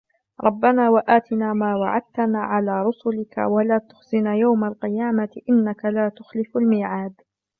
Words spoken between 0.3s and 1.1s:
رَبَّنَا